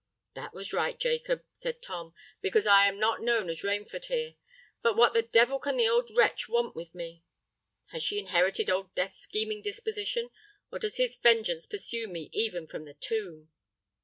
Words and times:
"That 0.33 0.55
was 0.55 0.73
right, 0.73 0.97
Jacob," 0.99 1.43
said 1.53 1.83
Tom; 1.83 2.15
"because 2.41 2.65
I 2.65 2.87
am 2.87 2.97
not 2.97 3.21
known 3.21 3.51
as 3.51 3.61
Rainford 3.61 4.05
here. 4.05 4.33
But 4.81 4.97
what 4.97 5.13
the 5.13 5.21
devil 5.21 5.59
can 5.59 5.77
that 5.77 5.87
old 5.87 6.09
wretch 6.17 6.49
want 6.49 6.75
with 6.75 6.95
me? 6.95 7.23
Has 7.91 8.01
she 8.01 8.17
inherited 8.17 8.67
Old 8.71 8.95
Death's 8.95 9.19
scheming 9.19 9.61
disposition? 9.61 10.31
or 10.71 10.79
does 10.79 10.97
his 10.97 11.15
vengeance 11.17 11.67
pursue 11.67 12.07
me, 12.07 12.31
even 12.33 12.65
from 12.65 12.85
the 12.85 12.95
tomb?" 12.95 13.51